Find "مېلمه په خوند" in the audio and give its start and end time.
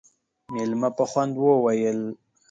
0.53-1.33